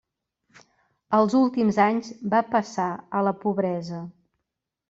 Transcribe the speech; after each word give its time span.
Els 1.17 1.35
últims 1.41 1.79
anys 1.85 2.09
va 2.33 2.41
passar 2.57 2.89
a 3.21 3.25
la 3.29 3.37
pobresa. 3.45 4.05